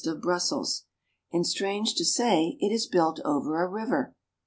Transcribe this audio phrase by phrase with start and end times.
[0.07, 0.85] of Brussels,
[1.31, 4.15] and strange to say it is built over a river.